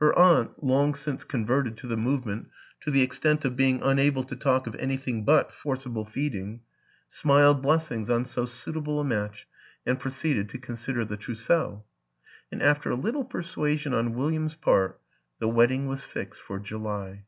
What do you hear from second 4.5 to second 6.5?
of anything but forcible feed